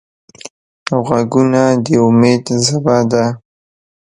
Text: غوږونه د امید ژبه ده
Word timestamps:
غوږونه 1.05 1.63
د 1.85 1.87
امید 2.05 2.45
ژبه 2.65 2.97
ده 3.11 3.25